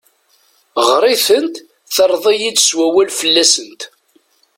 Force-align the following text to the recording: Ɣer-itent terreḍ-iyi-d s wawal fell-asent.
Ɣer-itent 0.87 1.55
terreḍ-iyi-d 1.93 2.57
s 2.67 2.69
wawal 2.77 3.09
fell-asent. 3.19 3.81